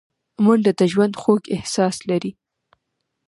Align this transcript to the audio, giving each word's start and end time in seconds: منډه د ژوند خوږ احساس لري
منډه 0.43 0.71
د 0.79 0.81
ژوند 0.91 1.13
خوږ 1.21 1.43
احساس 1.55 1.95
لري 2.09 2.31